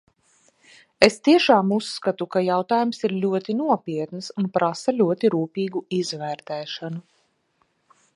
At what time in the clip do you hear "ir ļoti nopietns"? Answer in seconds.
3.09-4.31